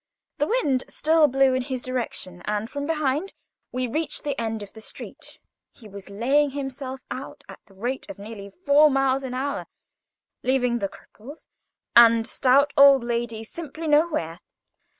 [0.39, 3.27] The wind still blew in his direction, and before
[3.71, 5.37] we reached the end of the street
[5.71, 9.67] he was laying himself out at the rate of nearly four miles an hour,
[10.41, 11.45] leaving the cripples
[11.95, 14.39] and stout old ladies simply nowhere.